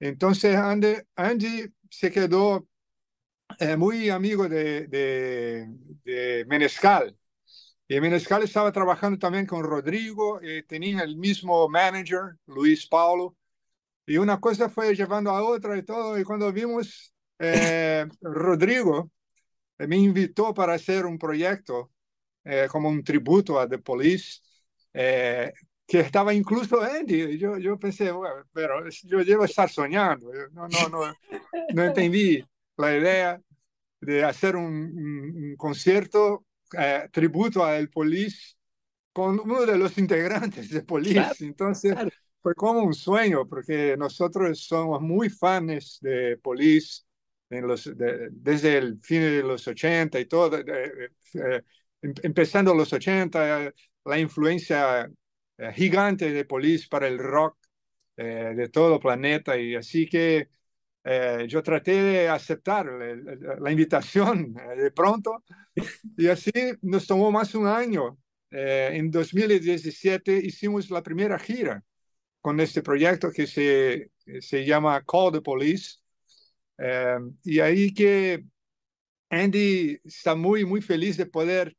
Entonces 0.00 0.56
Andy, 0.56 0.96
Andy 1.16 1.72
se 1.90 2.10
quedó 2.12 2.68
eh, 3.58 3.76
muy 3.76 4.10
amigo 4.10 4.48
de, 4.48 4.86
de, 4.88 5.68
de 6.04 6.44
Menescal 6.48 7.19
y 7.90 8.00
Menescal 8.00 8.44
estaba 8.44 8.70
trabajando 8.70 9.18
también 9.18 9.46
con 9.46 9.64
Rodrigo, 9.64 10.40
y 10.40 10.62
tenía 10.62 11.02
el 11.02 11.16
mismo 11.16 11.68
manager, 11.68 12.36
Luis 12.46 12.86
Paulo, 12.86 13.36
y 14.06 14.16
una 14.16 14.38
cosa 14.38 14.68
fue 14.68 14.94
llevando 14.94 15.32
a 15.32 15.42
otra 15.42 15.76
y 15.76 15.82
todo, 15.82 16.16
y 16.16 16.22
cuando 16.22 16.52
vimos, 16.52 17.12
Rodrigo 18.20 19.10
me 19.78 19.96
invitó 19.96 20.54
para 20.54 20.74
hacer 20.74 21.04
un 21.04 21.18
proyecto 21.18 21.90
como 22.70 22.90
un 22.90 23.02
tributo 23.02 23.58
a 23.58 23.68
The 23.68 23.78
Police 23.78 24.38
que 24.92 25.98
estaba 25.98 26.32
incluso 26.32 26.80
Andy. 26.80 27.38
Yo, 27.38 27.58
yo 27.58 27.76
pensé, 27.76 28.12
bueno, 28.12 28.44
pero 28.52 28.88
yo 28.88 29.20
llevo 29.22 29.42
a 29.42 29.46
estar 29.46 29.68
soñando. 29.68 30.30
No, 30.52 30.68
no, 30.68 30.88
no, 30.88 31.12
no 31.74 31.84
entendí 31.84 32.40
la 32.76 32.96
idea 32.96 33.42
de 34.00 34.22
hacer 34.22 34.54
un, 34.54 34.64
un, 34.64 35.56
concierto 35.56 36.44
eh, 36.78 37.08
tributo 37.12 37.64
a 37.64 37.76
el 37.76 37.88
Police 37.90 38.54
con 39.12 39.40
uno 39.40 39.66
de 39.66 39.78
los 39.78 39.96
integrantes 39.98 40.70
de 40.70 40.82
Police. 40.82 41.44
Entonces 41.44 41.94
fue 42.42 42.54
como 42.54 42.82
un 42.82 42.94
sueño, 42.94 43.46
porque 43.48 43.96
nosotros 43.96 44.64
somos 44.64 45.00
muy 45.00 45.28
fans 45.28 45.98
de 46.00 46.38
Police 46.38 47.02
en 47.50 47.66
los, 47.66 47.90
desde 47.96 48.78
el 48.78 48.98
fin 49.02 49.20
de 49.22 49.42
los 49.42 49.66
80 49.66 50.20
y 50.20 50.26
todo, 50.26 50.58
eh, 50.58 51.10
em, 52.02 52.14
empezando 52.22 52.74
los 52.74 52.92
80, 52.92 53.72
la 54.04 54.18
influencia 54.18 55.10
eh, 55.58 55.72
gigante 55.74 56.32
de 56.32 56.44
Police 56.44 56.88
para 56.88 57.06
el 57.08 57.18
rock 57.18 57.58
eh, 58.16 58.54
de 58.56 58.68
todo 58.68 58.94
el 58.94 59.00
planeta. 59.00 59.58
Y 59.58 59.74
así 59.74 60.08
que 60.08 60.48
eh, 61.04 61.46
yo 61.48 61.62
traté 61.62 61.92
de 62.02 62.28
aceptar 62.28 62.86
la, 62.86 63.70
invitación 63.70 64.54
de 64.76 64.90
pronto 64.90 65.44
y 66.16 66.28
así 66.28 66.52
nos 66.82 67.06
tomó 67.06 67.30
más 67.30 67.54
un 67.54 67.66
año. 67.66 68.18
en 68.50 69.10
2017 69.10 70.36
hicimos 70.44 70.90
la 70.90 71.02
primera 71.02 71.38
gira 71.38 71.82
con 72.40 72.60
este 72.60 72.82
proyecto 72.82 73.30
que 73.30 73.46
se, 73.46 74.10
se 74.40 74.64
llama 74.64 75.04
Call 75.04 75.32
the 75.32 75.40
Police. 75.40 75.98
y 77.44 77.60
ahí 77.60 77.94
que 77.94 78.44
Andy 79.30 80.00
está 80.04 80.34
muy, 80.34 80.64
muy 80.64 80.82
feliz 80.82 81.16
de 81.16 81.26
poder 81.26 81.76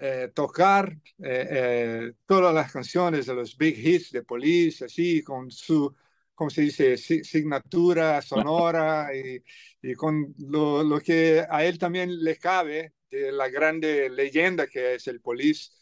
eh, 0.00 0.30
tocar 0.34 0.92
eh, 1.18 1.46
eh, 1.50 2.12
todas 2.26 2.54
las 2.54 2.70
canciones 2.72 3.26
de 3.26 3.34
los 3.34 3.56
big 3.56 3.78
hits 3.84 4.12
de 4.12 4.22
Police, 4.22 4.84
así 4.84 5.22
con 5.24 5.50
su, 5.50 5.92
¿cómo 6.38 6.50
se 6.50 6.62
dice?, 6.62 6.96
signatura 6.96 8.22
sonora 8.22 9.08
y, 9.12 9.42
y 9.82 9.94
con 9.94 10.34
lo, 10.38 10.84
lo, 10.84 11.00
que 11.00 11.44
a 11.50 11.64
él 11.64 11.78
también 11.80 12.22
le 12.22 12.36
cabe 12.36 12.94
de 13.10 13.32
la 13.32 13.48
grande 13.48 14.08
leyenda 14.08 14.68
que 14.68 14.94
es 14.94 15.08
el 15.08 15.20
Police. 15.20 15.72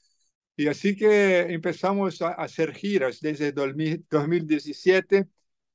Y 0.56 0.68
así 0.68 0.96
que 0.96 1.40
empezamos 1.52 2.22
a 2.22 2.30
hacer 2.30 2.72
giras 2.74 3.20
desde 3.20 3.52
2017, 3.52 5.28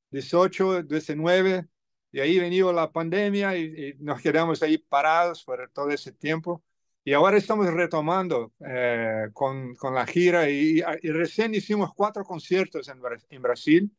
18, 0.10 0.84
19, 0.84 1.68
y 2.12 2.20
ahí 2.20 2.40
venido 2.40 2.74
la 2.74 2.92
pandemia 2.92 3.56
y, 3.58 3.64
y 3.66 3.94
nos 4.00 4.20
quedamos 4.22 4.64
ahí 4.64 4.80
parados 4.80 5.44
por 5.44 5.70
todo 5.72 5.92
ese 5.92 6.12
tiempo. 6.12 6.64
Y 7.04 7.14
ahora 7.14 7.38
estamos 7.38 7.72
retomando 7.72 8.54
eh, 8.66 9.28
con, 9.34 9.76
con, 9.76 9.94
la 9.94 10.08
gira 10.08 10.50
y, 10.50 10.82
y, 11.04 11.10
recién 11.12 11.54
hicimos 11.54 11.92
cuatro 11.96 12.24
conciertos 12.24 12.88
en, 12.90 13.00
en 13.30 13.42
Brasil. 13.44 13.92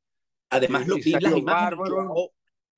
Además, 0.52 0.86
lo, 0.86 0.96
vi, 0.96 1.12
las 1.12 1.36
imágenes, 1.36 1.78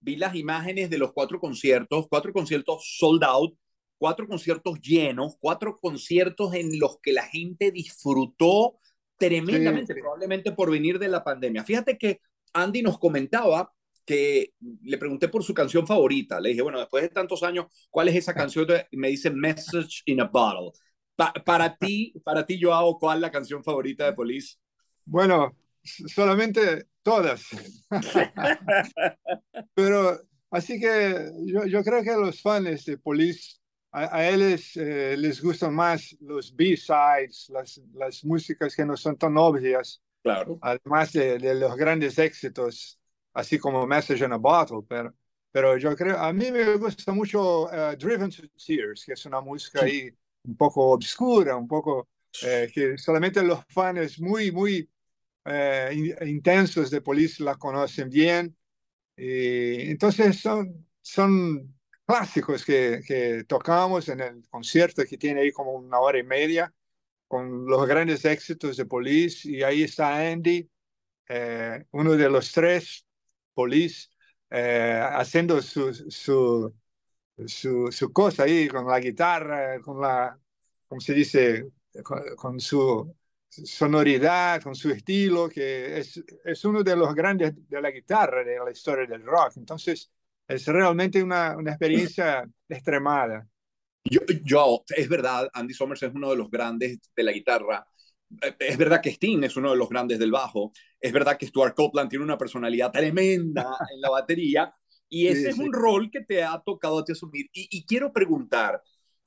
vi 0.00 0.16
las 0.16 0.34
imágenes 0.36 0.90
de 0.90 0.98
los 0.98 1.12
cuatro 1.12 1.40
conciertos, 1.40 2.06
cuatro 2.08 2.32
conciertos 2.32 2.96
sold 2.98 3.24
out, 3.24 3.58
cuatro 3.98 4.28
conciertos 4.28 4.80
llenos, 4.80 5.36
cuatro 5.40 5.76
conciertos 5.76 6.54
en 6.54 6.78
los 6.78 6.98
que 7.02 7.12
la 7.12 7.24
gente 7.24 7.72
disfrutó 7.72 8.78
tremendamente, 9.16 9.92
sí. 9.92 10.00
probablemente 10.00 10.52
por 10.52 10.70
venir 10.70 11.00
de 11.00 11.08
la 11.08 11.24
pandemia. 11.24 11.64
Fíjate 11.64 11.98
que 11.98 12.20
Andy 12.52 12.82
nos 12.82 12.98
comentaba 12.98 13.72
que 14.06 14.52
le 14.82 14.98
pregunté 14.98 15.28
por 15.28 15.42
su 15.42 15.52
canción 15.52 15.84
favorita. 15.84 16.38
Le 16.38 16.50
dije, 16.50 16.62
bueno, 16.62 16.78
después 16.78 17.02
de 17.02 17.08
tantos 17.08 17.42
años, 17.42 17.66
¿cuál 17.90 18.08
es 18.08 18.14
esa 18.14 18.34
canción? 18.34 18.68
Y 18.90 18.96
me 18.96 19.08
dice 19.08 19.30
Message 19.30 20.02
in 20.06 20.20
a 20.20 20.24
Bottle. 20.24 20.70
para 21.16 21.76
ti, 21.78 22.14
para 22.24 22.46
ti, 22.46 22.60
Joao, 22.62 22.98
¿cuál 23.00 23.18
es 23.18 23.22
la 23.22 23.30
canción 23.32 23.64
favorita 23.64 24.04
de 24.04 24.12
Police? 24.12 24.58
Bueno, 25.06 25.56
solamente 25.84 26.86
todas. 27.02 27.46
Pero 29.74 30.20
así 30.50 30.80
que 30.80 31.30
yo, 31.44 31.66
yo, 31.66 31.82
creo 31.82 32.02
que 32.02 32.10
a 32.10 32.16
los 32.16 32.40
fans 32.40 32.84
de 32.84 32.98
Police, 32.98 33.56
a, 33.92 34.16
a 34.16 34.28
ellos 34.28 34.76
eh, 34.76 35.16
les 35.18 35.42
gustan 35.42 35.74
más 35.74 36.16
los 36.20 36.54
B-sides, 36.54 37.50
las, 37.50 37.80
las 37.94 38.24
músicas 38.24 38.74
que 38.74 38.84
no 38.84 38.96
son 38.96 39.16
tan 39.16 39.36
obvias. 39.36 40.02
Claro. 40.22 40.58
Además 40.62 41.12
de, 41.12 41.38
de 41.38 41.54
los 41.54 41.76
grandes 41.76 42.18
éxitos 42.18 42.98
así 43.34 43.58
como 43.58 43.86
Message 43.86 44.24
in 44.24 44.32
a 44.32 44.36
Bottle, 44.36 44.82
pero, 44.88 45.12
pero 45.52 45.76
yo 45.76 45.94
creo, 45.96 46.16
a 46.16 46.32
mí 46.32 46.50
me 46.50 46.76
gusta 46.76 47.12
mucho 47.12 47.64
uh, 47.64 47.96
Driven 47.98 48.30
to 48.30 48.42
Tears, 48.64 49.04
que 49.04 49.12
es 49.12 49.26
una 49.26 49.40
música 49.40 49.80
sí. 49.80 49.86
ahí 49.86 50.10
un 50.44 50.56
poco 50.56 50.92
obscura, 50.92 51.56
un 51.56 51.68
poco 51.68 52.08
eh, 52.42 52.70
que 52.72 52.96
solamente 52.96 53.42
los 53.42 53.60
fans 53.68 54.20
muy, 54.20 54.50
muy 54.52 54.88
eh, 55.44 55.90
in, 55.92 56.28
intensos 56.28 56.90
de 56.90 57.00
Police 57.00 57.42
la 57.42 57.56
conocen 57.56 58.08
bien. 58.10 58.56
Y 59.16 59.90
entonces 59.90 60.40
son, 60.40 60.86
son 61.00 61.74
clásicos 62.06 62.64
que, 62.64 63.00
que 63.06 63.44
tocamos 63.44 64.08
en 64.08 64.20
el 64.20 64.48
concierto 64.50 65.04
que 65.04 65.18
tiene 65.18 65.42
ahí 65.42 65.52
como 65.52 65.72
una 65.72 66.00
hora 66.00 66.18
y 66.18 66.24
media 66.24 66.72
con 67.28 67.66
los 67.66 67.86
grandes 67.86 68.24
éxitos 68.24 68.76
de 68.76 68.86
Police 68.86 69.48
y 69.50 69.62
ahí 69.62 69.82
está 69.82 70.18
Andy, 70.30 70.70
eh, 71.28 71.84
uno 71.92 72.12
de 72.16 72.28
los 72.30 72.52
tres 72.52 73.06
Police 73.54 74.08
eh, 74.50 75.00
haciendo 75.02 75.60
su, 75.62 75.92
su, 75.94 76.72
su, 77.46 78.12
cosa 78.12 78.44
ahí 78.44 78.68
con 78.68 78.86
la 78.86 79.00
guitarra, 79.00 79.80
con 79.80 80.00
la, 80.00 80.38
¿cómo 80.86 81.00
se 81.00 81.14
dice? 81.14 81.70
Con, 82.36 82.60
su 82.60 83.14
sonoridad, 83.64 84.62
con 84.62 84.74
su 84.74 84.90
estilo, 84.90 85.48
que 85.48 85.98
es, 85.98 86.22
es 86.44 86.64
uno 86.64 86.82
de 86.82 86.96
los 86.96 87.14
grandes 87.14 87.54
de 87.68 87.80
la 87.80 87.90
guitarra 87.90 88.44
de 88.44 88.58
la 88.58 88.70
historia 88.70 89.06
del 89.06 89.22
rock. 89.22 89.56
Entonces, 89.56 90.10
es 90.46 90.66
realmente 90.66 91.22
una, 91.22 91.56
una 91.56 91.70
experiencia 91.70 92.48
extremada. 92.68 93.46
Yo, 94.04 94.20
yo, 94.44 94.84
es 94.94 95.08
verdad, 95.08 95.48
Andy 95.52 95.72
Summers 95.72 96.02
es 96.02 96.14
uno 96.14 96.30
de 96.30 96.36
los 96.36 96.50
grandes 96.50 96.98
de 97.16 97.22
la 97.22 97.32
guitarra, 97.32 97.86
eh, 98.42 98.54
es 98.58 98.76
verdad 98.76 99.00
que 99.00 99.10
Sting 99.10 99.42
es 99.44 99.56
uno 99.56 99.70
de 99.70 99.76
los 99.76 99.88
grandes 99.88 100.18
del 100.18 100.30
bajo, 100.30 100.72
es 101.00 101.12
verdad 101.12 101.38
que 101.38 101.46
Stuart 101.46 101.74
Copeland 101.74 102.10
tiene 102.10 102.24
una 102.24 102.36
personalidad 102.36 102.90
tremenda 102.90 103.62
en 103.94 104.00
la 104.00 104.10
batería 104.10 104.74
y 105.08 105.28
ese 105.28 105.42
sí, 105.42 105.48
es 105.48 105.56
sí. 105.56 105.62
un 105.62 105.72
rol 105.72 106.10
que 106.10 106.20
te 106.20 106.42
ha 106.42 106.60
tocado 106.60 106.98
a 106.98 107.04
ti 107.04 107.12
asumir. 107.12 107.46
Y, 107.52 107.68
y 107.70 107.86
quiero 107.86 108.12
preguntar, 108.12 108.82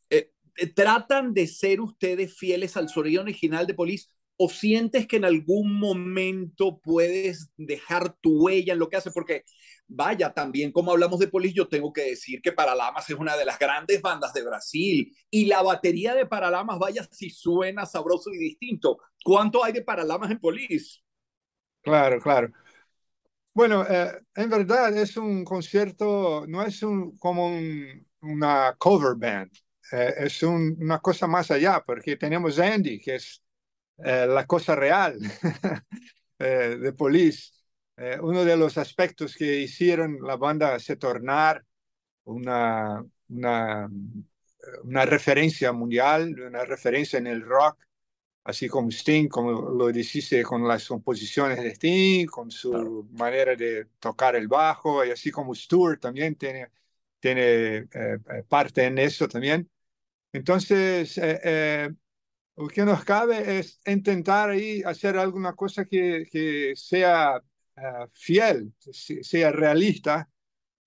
eh, 0.09 0.31
¿tratan 0.75 1.33
de 1.33 1.47
ser 1.47 1.81
ustedes 1.81 2.35
fieles 2.35 2.77
al 2.77 2.89
sonido 2.89 3.21
original 3.21 3.65
de 3.65 3.73
Police 3.73 4.09
o 4.37 4.49
sientes 4.49 5.07
que 5.07 5.17
en 5.17 5.25
algún 5.25 5.79
momento 5.79 6.79
puedes 6.79 7.51
dejar 7.57 8.15
tu 8.21 8.45
huella 8.45 8.73
en 8.73 8.79
lo 8.79 8.89
que 8.89 8.97
hace? 8.97 9.11
Porque 9.11 9.43
vaya, 9.87 10.33
también 10.33 10.71
como 10.71 10.91
hablamos 10.91 11.19
de 11.19 11.27
Police, 11.27 11.55
yo 11.55 11.67
tengo 11.67 11.91
que 11.93 12.03
decir 12.03 12.41
que 12.41 12.51
Paralamas 12.51 13.09
es 13.09 13.17
una 13.17 13.35
de 13.37 13.45
las 13.45 13.59
grandes 13.59 14.01
bandas 14.01 14.33
de 14.33 14.43
Brasil 14.43 15.15
y 15.29 15.45
la 15.45 15.61
batería 15.61 16.13
de 16.15 16.25
Paralamas, 16.25 16.79
vaya, 16.79 17.07
si 17.11 17.29
suena 17.29 17.85
sabroso 17.85 18.31
y 18.31 18.37
distinto. 18.37 18.99
¿Cuánto 19.23 19.63
hay 19.63 19.73
de 19.73 19.83
Paralamas 19.83 20.31
en 20.31 20.39
Police? 20.39 20.99
Claro, 21.81 22.19
claro. 22.19 22.51
Bueno, 23.53 23.85
eh, 23.89 24.21
en 24.35 24.49
verdad 24.49 24.95
es 24.95 25.17
un 25.17 25.43
concierto, 25.43 26.45
no 26.47 26.63
es 26.63 26.83
un, 26.83 27.17
como 27.17 27.47
un, 27.47 28.07
una 28.21 28.75
cover 28.77 29.15
band, 29.17 29.51
eh, 29.91 30.13
es 30.19 30.43
un, 30.43 30.77
una 30.79 30.99
cosa 30.99 31.25
más 31.27 31.49
allá, 31.49 31.83
porque 31.85 32.17
tenemos 32.17 32.59
Andy, 32.59 32.99
que 32.99 33.15
es 33.15 33.41
eh, 33.97 34.27
la 34.27 34.45
cosa 34.45 34.75
real 34.75 35.17
de 36.39 36.93
Police. 36.93 37.51
Eh, 37.97 38.19
uno 38.21 38.45
de 38.45 38.55
los 38.55 38.77
aspectos 38.77 39.35
que 39.35 39.59
hicieron 39.61 40.19
la 40.21 40.35
banda 40.35 40.79
se 40.79 40.97
tornar 40.97 41.65
una, 42.25 43.03
una, 43.29 43.89
una, 44.83 45.05
referencia 45.05 45.71
mundial, 45.71 46.39
una 46.39 46.63
referencia 46.63 47.17
en 47.17 47.25
el 47.27 47.41
rock, 47.41 47.79
así 48.43 48.67
como 48.67 48.89
Sting, 48.91 49.27
como 49.27 49.51
lo 49.71 49.91
dijiste 49.91 50.43
con 50.43 50.67
las 50.67 50.87
composiciones 50.87 51.57
de 51.57 51.69
Sting, 51.71 52.27
con 52.27 52.51
su 52.51 52.71
claro. 52.71 53.07
manera 53.13 53.55
de 53.55 53.87
tocar 53.99 54.35
el 54.35 54.47
bajo, 54.47 55.03
y 55.03 55.11
así 55.11 55.31
como 55.31 55.55
Stuart 55.55 55.99
también 55.99 56.35
tiene, 56.35 56.69
tiene 57.19 57.77
eh, 57.77 57.87
eh 57.93 58.43
parte 58.47 58.85
en 58.85 58.99
eso 58.99 59.27
también. 59.27 59.69
Entonces, 60.33 61.17
eh, 61.17 61.39
eh, 61.43 61.89
lo 62.57 62.67
que 62.67 62.83
nos 62.83 63.03
cabe 63.03 63.59
es 63.59 63.79
intentar 63.85 64.49
ahí 64.49 64.81
hacer 64.83 65.17
alguna 65.17 65.53
cosa 65.53 65.85
que, 65.85 66.25
que 66.31 66.73
sea 66.75 67.37
uh, 67.37 68.07
fiel, 68.11 68.73
sea 68.79 69.51
realista 69.51 70.27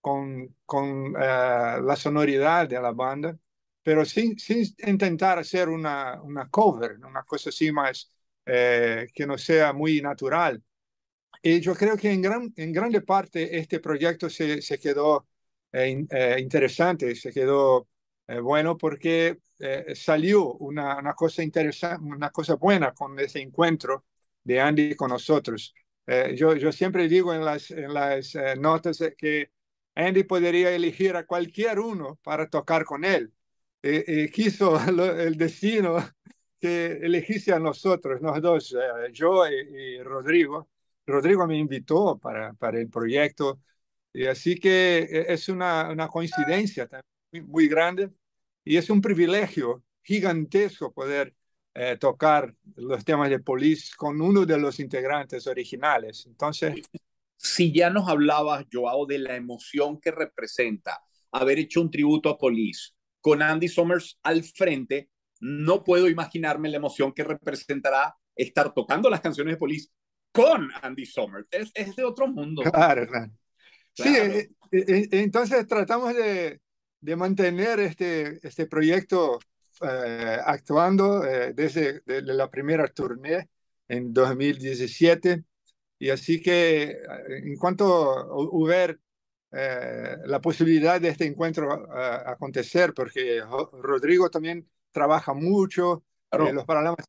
con, 0.01 0.57
con 0.67 1.11
uh, 1.11 1.81
la 1.83 1.97
sonoridad 1.97 2.69
de 2.69 2.81
la 2.81 2.91
banda, 2.91 3.39
pero 3.85 4.05
sin, 4.05 4.37
sin 4.39 4.65
intentar 4.85 5.39
hacer 5.39 5.69
una, 5.69 6.21
una, 6.23 6.49
cover, 6.49 6.99
una 7.05 7.23
cosa 7.23 7.51
así 7.51 7.71
más 7.71 8.11
eh, 8.47 9.07
que 9.15 9.27
no 9.27 9.39
sea 9.39 9.73
muy 9.73 10.01
natural. 10.03 10.61
Y 11.41 11.61
yo 11.61 11.75
creo 11.77 11.97
que 11.97 12.11
en, 12.11 12.21
gran, 12.21 12.53
en 12.57 12.73
grande 12.73 13.01
parte 13.01 13.57
este 13.59 13.79
proyecto 13.79 14.29
se, 14.29 14.61
se 14.61 14.79
quedó 14.79 15.27
interesante, 15.73 17.15
se 17.15 17.31
quedó 17.31 17.87
bueno 18.43 18.77
porque 18.77 19.39
salió 19.95 20.55
una, 20.55 20.99
una 20.99 21.15
cosa 21.15 21.43
interesante, 21.43 22.05
una 22.05 22.31
cosa 22.31 22.55
buena 22.55 22.93
con 22.93 23.19
ese 23.19 23.41
encuentro 23.41 24.05
de 24.45 24.61
Andy 24.61 24.95
con 24.95 25.11
nosotros. 25.11 25.75
yo, 26.35 26.55
yo 26.57 26.73
siempre 26.73 27.09
digo 27.09 27.35
en 27.35 27.45
las, 27.45 27.71
en 27.71 27.93
las 27.93 28.35
notas 28.59 29.03
que 29.19 29.51
Andy 29.95 30.25
podría 30.25 30.71
elegir 30.73 31.17
a 31.17 31.27
cualquier 31.27 31.79
uno 31.81 32.19
para 32.23 32.49
tocar 32.49 32.85
con 32.85 33.05
él. 33.05 33.33
quiso 34.33 34.79
el 35.19 35.37
destino 35.37 35.97
que 36.61 36.99
elegiste 37.03 37.53
a 37.53 37.59
nosotros, 37.59 38.21
los 38.21 38.41
dos, 38.43 38.73
eh, 38.75 39.11
yo 39.13 39.49
y, 39.49 40.03
Rodrigo. 40.03 40.69
Rodrigo 41.07 41.47
me 41.47 41.59
invitó 41.59 42.19
para, 42.19 42.53
para 42.53 42.79
el 42.79 42.89
proyecto, 42.89 43.61
y 44.13 44.27
así 44.27 44.57
que 44.57 45.25
es 45.29 45.49
una, 45.49 45.91
una 45.91 46.09
coincidencia 46.09 46.89
muy, 47.33 47.69
grande 47.69 48.11
y 48.65 48.77
es 48.77 48.91
un 48.91 49.01
privilegio 49.01 49.83
gigantesco 50.03 50.93
poder 50.93 51.35
eh, 51.75 51.97
tocar 51.99 52.55
los 52.77 53.05
temas 53.05 53.31
de 53.31 53.39
Police 53.39 53.91
con 53.97 54.21
uno 54.21 54.45
de 54.45 54.59
los 54.59 54.81
integrantes 54.81 55.47
originales. 55.47 56.27
Entonces... 56.27 56.81
Si 57.43 57.73
ya 57.73 57.89
nos 57.89 58.07
hablabas, 58.07 58.67
Joao, 58.71 59.07
de 59.07 59.19
la 59.19 59.35
emoción 59.35 59.99
que 59.99 60.11
representa 60.11 61.01
haber 61.33 61.59
hecho 61.59 61.81
un 61.81 61.91
tributo 61.91 62.29
a 62.29 62.37
Police 62.37 62.91
con 63.19 63.41
Andy 63.41 63.67
Summers 63.67 64.19
al 64.23 64.43
frente, 64.45 65.09
no 65.41 65.83
puedo 65.83 66.07
imaginarme 66.09 66.69
la 66.69 66.77
emoción 66.77 67.15
que 67.15 67.25
representará 67.25 68.15
estar 68.37 68.75
tocando 68.75 69.09
las 69.09 69.23
canciones 69.23 69.55
de 69.55 69.59
Police 69.59 69.89
con 70.33 70.71
Andy 70.83 71.07
Summers. 71.07 71.47
Es, 71.51 71.97
de 71.97 72.05
otro 72.05 72.29
mundo. 72.29 72.63
Claro, 72.63 73.07
claro. 73.07 73.33
Sí, 73.95 74.15
eh, 74.15 74.51
eh, 74.73 75.09
entonces 75.13 75.67
tratamos 75.67 76.15
de, 76.15 76.61
de, 77.01 77.17
mantener 77.17 77.81
este, 77.81 78.39
este 78.47 78.67
proyecto 78.67 79.39
actuando 79.81 81.21
desde 81.21 82.03
la 82.07 82.51
primera 82.51 82.87
tournée 82.89 83.49
en 83.89 84.13
2017. 84.13 85.45
Y 85.99 86.11
así 86.11 86.43
que 86.43 86.99
en 87.29 87.57
cuanto 87.57 88.27
hubiera 88.53 88.97
la 89.51 90.41
posibilidad 90.41 91.01
de 91.01 91.09
este 91.09 91.27
encuentro 91.27 91.73
acontecer, 91.93 92.93
porque 92.95 93.43
Rodrigo 93.73 94.29
también 94.31 94.69
trabaja 94.93 95.33
mucho, 95.33 96.05
eh, 96.33 96.53
los 96.53 96.65
Paralamas 96.65 97.07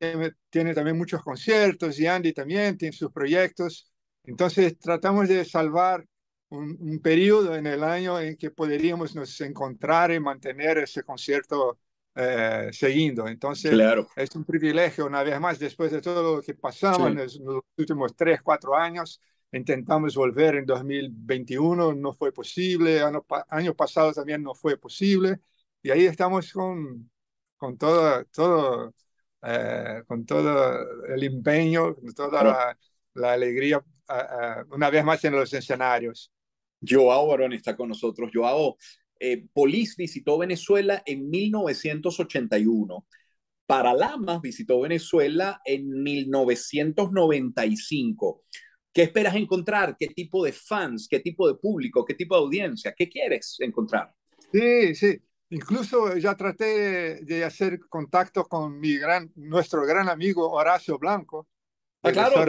tienen, 0.50 0.74
también 0.74 0.98
muchos 0.98 1.22
conciertos 1.22 2.00
y 2.00 2.08
Andy 2.08 2.34
también 2.34 2.78
tiene 2.78 2.96
sus 2.96 3.12
proyectos. 3.12 3.92
Entonces 4.24 4.78
tratamos 4.80 5.28
de 5.28 5.46
salvar 5.46 6.06
un, 6.52 7.00
periodo 7.02 7.56
en 7.56 7.66
el 7.66 7.84
año 7.84 8.20
en 8.20 8.36
que 8.36 8.52
podríamos 8.52 9.16
nos 9.16 9.40
encontrar 9.42 10.12
y 10.12 10.20
mantener 10.20 10.80
ese 10.80 11.04
concierto 11.04 11.80
eh, 12.16 12.70
siguiendo. 12.74 13.28
Entonces 13.28 13.74
es 14.16 14.36
un 14.36 14.44
privilegio 14.44 15.06
una 15.06 15.24
vez 15.24 15.40
más 15.40 15.60
después 15.60 15.92
de 15.92 16.02
todo 16.02 16.38
lo 16.38 16.42
que 16.42 16.54
pasamos 16.54 17.08
en 17.08 17.16
los, 17.16 17.42
últimos 17.78 18.16
tres, 18.16 18.42
cuatro 18.42 18.76
años. 18.76 19.22
Intentamos 19.54 20.16
volver 20.16 20.56
en 20.56 20.66
2021, 20.66 21.94
no 21.94 22.14
fue 22.14 22.32
posible. 22.34 23.02
Año, 23.02 23.26
año 23.50 23.74
pasado 23.74 24.14
también 24.14 24.44
no 24.44 24.54
fue 24.54 24.78
posible. 24.78 25.40
Y 25.82 25.90
ahí 25.90 26.06
estamos 26.06 26.52
con, 26.52 27.10
con 27.58 27.78
todo, 27.78 28.26
todo, 28.26 28.94
eh, 29.42 30.04
con 30.06 30.26
todo 30.26 31.06
el 31.08 31.24
empeño, 31.24 31.96
con 31.96 32.14
toda 32.14 32.76
la, 33.14 33.34
alegría, 33.34 33.84
una 34.70 34.90
vez 34.90 35.04
más 35.04 35.24
en 35.26 35.34
los 35.34 35.54
escenarios. 35.54 36.32
Joao 36.82 37.28
Barón 37.28 37.54
está 37.54 37.76
con 37.76 37.90
nosotros. 37.90 38.32
Joao, 38.34 38.78
eh, 39.20 39.46
Polis 39.54 39.96
visitó 39.96 40.38
Venezuela 40.38 41.04
en 41.06 41.30
1981. 41.30 43.06
Paralamas 43.66 44.42
visitó 44.42 44.82
Venezuela 44.82 45.62
en 45.64 46.04
1995. 46.04 48.44
¿Qué 48.94 49.04
esperas 49.04 49.36
encontrar? 49.36 49.96
¿Qué 49.98 50.08
tipo 50.08 50.44
de 50.44 50.52
fans? 50.52 51.08
¿Qué 51.10 51.22
tipo 51.22 51.48
de 51.48 51.56
público? 51.56 52.04
¿Qué 52.04 52.16
tipo 52.16 52.36
de 52.36 52.42
audiencia? 52.42 52.94
¿Qué 52.98 53.08
quieres 53.08 53.56
encontrar? 53.60 54.14
Sí, 54.52 54.94
sí. 54.96 55.18
Incluso 55.52 56.18
ya 56.18 56.36
traté 56.36 57.24
de 57.24 57.44
hacer 57.44 57.80
contacto 57.90 58.46
con 58.46 58.82
nuestro 59.36 59.86
gran 59.86 60.10
amigo 60.10 60.50
Horacio 60.52 60.98
Blanco. 60.98 61.48
Ah, 62.04 62.12
claro, 62.12 62.46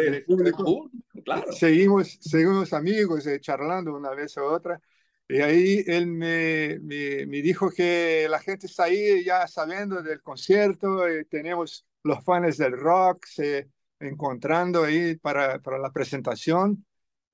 Seguimos, 1.53 2.19
seguimos 2.21 2.73
amigos, 2.73 3.27
eh, 3.27 3.41
charlando 3.41 3.95
una 3.95 4.11
vez 4.11 4.37
u 4.37 4.43
otra. 4.43 4.81
Y 5.29 5.41
ahí 5.41 5.85
él 5.87 6.07
me, 6.07 6.79
me, 6.81 7.43
dijo 7.43 7.71
que 7.71 8.27
la 8.29 8.39
gente 8.39 8.67
está 8.67 8.85
ahí 8.85 9.25
ya 9.25 9.47
sabiendo 9.47 10.03
del 10.03 10.23
concierto, 10.23 11.09
y 11.09 11.25
tenemos 11.27 11.87
los 12.03 12.23
fans 12.25 12.59
del 12.59 12.73
rock 12.73 13.27
se 13.27 13.71
encontrando 14.01 14.85
ahí 14.85 15.17
para, 15.17 15.61
para 15.61 15.79
la 15.79 15.93
presentación. 15.93 16.85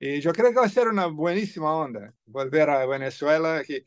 Y 0.00 0.20
yo 0.20 0.33
creo 0.33 0.50
que 0.50 0.61
va 0.61 0.66
a 0.66 0.68
ser 0.68 0.88
una 0.88 1.07
buenísima 1.07 1.74
onda 1.74 2.14
volver 2.26 2.70
a 2.70 2.87
Venezuela. 2.87 3.62
Y, 3.66 3.85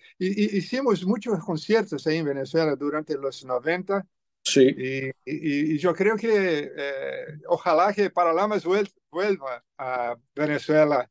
hicimos 0.58 1.06
muchos 1.06 1.40
conciertos 1.44 2.06
ahí 2.08 2.18
en 2.18 2.26
Venezuela 2.26 2.76
durante 2.76 3.18
los 3.18 3.46
90. 3.46 4.06
Sí. 4.44 4.76
Y, 4.78 5.12
y 5.26 5.78
yo 5.78 5.94
creo 5.94 6.16
que 6.16 6.72
eh, 6.76 7.26
ojalá 7.48 7.94
que 7.94 8.10
Paralamas 8.10 8.64
vuelva 8.64 9.64
a 9.78 10.16
Venezuela 10.36 11.10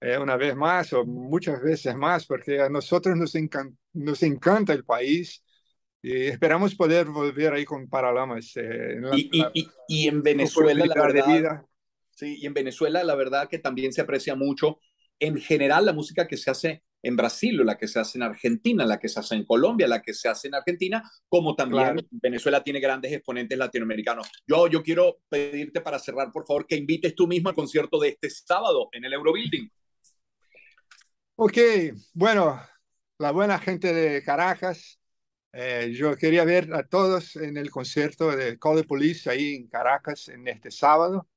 eh, 0.00 0.16
una 0.16 0.36
vez 0.36 0.54
más 0.54 0.92
o 0.92 1.04
muchas 1.04 1.60
veces 1.60 1.94
más, 1.96 2.24
porque 2.24 2.60
a 2.60 2.68
nosotros 2.68 3.16
nos, 3.16 3.34
nos 3.92 4.22
encanta 4.22 4.72
el 4.72 4.84
país. 4.84 5.42
Y 6.00 6.26
esperamos 6.26 6.76
poder 6.76 7.06
volver 7.06 7.54
ahí 7.54 7.64
con 7.64 7.88
Paralamas. 7.88 8.52
Eh, 8.54 9.00
y, 9.88 10.08
en 10.08 10.22
Venezuela, 10.22 10.86
la 10.86 10.94
verdad, 10.94 11.62
¿sí? 12.10 12.38
Y 12.40 12.46
en 12.46 12.54
Venezuela, 12.54 13.02
la 13.02 13.16
verdad 13.16 13.48
que 13.48 13.58
también 13.58 13.92
se 13.92 14.02
aprecia 14.02 14.36
mucho, 14.36 14.78
en 15.18 15.38
general, 15.38 15.84
la 15.84 15.92
música 15.92 16.28
que 16.28 16.36
se 16.36 16.52
hace 16.52 16.84
en 17.02 17.16
Brasil, 17.16 17.56
la 17.64 17.76
que 17.76 17.88
se 17.88 18.00
hace 18.00 18.18
en 18.18 18.24
Argentina, 18.24 18.84
la 18.84 18.98
que 18.98 19.08
se 19.08 19.20
hace 19.20 19.34
en 19.34 19.44
Colombia, 19.44 19.86
la 19.86 20.02
que 20.02 20.12
se 20.12 20.28
hace 20.28 20.48
en 20.48 20.54
Argentina, 20.54 21.02
como 21.28 21.54
también 21.54 21.96
Venezuela 22.10 22.62
tiene 22.62 22.80
grandes 22.80 23.12
exponentes 23.12 23.56
latinoamericanos. 23.56 24.28
Yo, 24.46 24.66
yo 24.68 24.82
quiero 24.82 25.18
pedirte 25.28 25.80
para 25.80 25.98
cerrar, 25.98 26.32
por 26.32 26.46
favor, 26.46 26.66
que 26.66 26.76
invites 26.76 27.14
tú 27.14 27.26
mismo 27.26 27.48
al 27.48 27.54
concierto 27.54 27.98
de 28.00 28.08
este 28.08 28.30
sábado 28.30 28.88
en 28.92 29.04
el 29.04 29.12
Eurobuilding. 29.12 29.70
Ok, 31.36 31.58
bueno, 32.14 32.60
la 33.18 33.30
buena 33.30 33.58
gente 33.58 33.92
de 33.92 34.22
Caracas, 34.24 34.98
eh, 35.52 35.92
yo 35.94 36.16
quería 36.16 36.44
ver 36.44 36.74
a 36.74 36.86
todos 36.86 37.36
en 37.36 37.56
el 37.56 37.70
concierto 37.70 38.34
de 38.34 38.58
Call 38.58 38.78
the 38.78 38.84
Police 38.84 39.30
ahí 39.30 39.54
en 39.54 39.68
Caracas 39.68 40.28
en 40.28 40.48
este 40.48 40.70
sábado. 40.70 41.28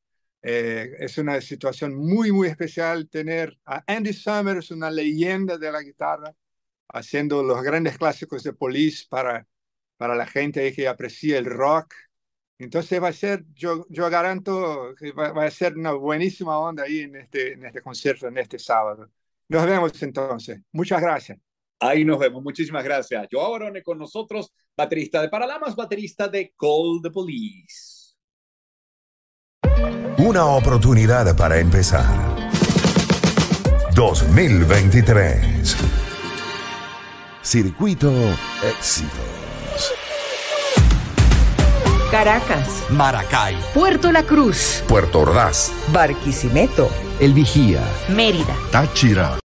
Eh, 0.43 0.95
es 0.99 1.17
una 1.17 1.39
situación 1.41 1.95
muy, 1.95 2.31
muy 2.31 2.47
especial 2.47 3.09
tener 3.09 3.57
a 3.65 3.83
Andy 3.87 4.13
Summers, 4.13 4.71
una 4.71 4.89
leyenda 4.89 5.57
de 5.57 5.71
la 5.71 5.81
guitarra, 5.81 6.33
haciendo 6.89 7.43
los 7.43 7.61
grandes 7.61 7.97
clásicos 7.97 8.43
de 8.43 8.53
Police 8.53 9.05
para, 9.09 9.47
para 9.97 10.15
la 10.15 10.25
gente 10.25 10.73
que 10.73 10.87
aprecia 10.87 11.37
el 11.37 11.45
rock. 11.45 11.93
Entonces 12.57 13.01
va 13.01 13.09
a 13.09 13.13
ser, 13.13 13.45
yo, 13.53 13.85
yo 13.89 14.09
garanto 14.09 14.93
que 14.97 15.11
va, 15.11 15.45
a 15.45 15.51
ser 15.51 15.75
una 15.75 15.93
buenísima 15.93 16.57
onda 16.59 16.83
ahí 16.83 17.01
en 17.01 17.15
este, 17.15 17.53
en 17.53 17.65
este 17.65 17.81
concierto, 17.81 18.27
en 18.27 18.37
este 18.37 18.59
sábado. 18.59 19.09
Nos 19.47 19.65
vemos 19.65 20.01
entonces. 20.03 20.61
Muchas 20.71 21.01
gracias. 21.01 21.39
Ahí 21.79 22.05
nos 22.05 22.19
vemos. 22.19 22.43
Muchísimas 22.43 22.83
gracias. 22.83 23.27
Joao 23.31 23.51
Barone 23.51 23.81
con 23.81 23.97
nosotros, 23.97 24.53
baterista 24.77 25.21
de 25.21 25.29
Paralamas, 25.29 25.75
baterista 25.75 26.27
de 26.27 26.53
Call 26.55 26.99
the 27.01 27.09
Police. 27.09 28.00
Una 30.23 30.45
oportunidad 30.45 31.35
para 31.35 31.57
empezar. 31.57 32.05
2023. 33.95 35.75
Circuito 37.41 38.13
Éxitos. 38.63 39.09
Caracas. 42.11 42.83
Maracay. 42.91 43.57
Puerto 43.73 44.11
La 44.11 44.21
Cruz. 44.21 44.83
Puerto 44.87 45.21
Ordaz. 45.21 45.71
Barquisimeto. 45.91 46.87
El 47.19 47.33
Vigía. 47.33 47.81
Mérida. 48.09 48.55
Táchira. 48.71 49.40